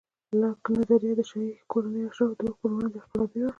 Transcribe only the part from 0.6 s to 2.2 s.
نظریه د شاهي کورنیو او